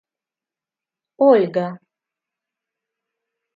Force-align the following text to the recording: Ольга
Ольга 1.27 1.67